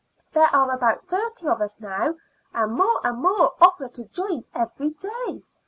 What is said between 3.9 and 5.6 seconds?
join every day.